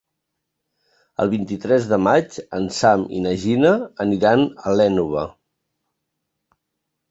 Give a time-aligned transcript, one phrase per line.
[1.25, 3.75] El vint-i-tres de maig en Sam i na Gina
[4.07, 5.29] aniran a l'Énova.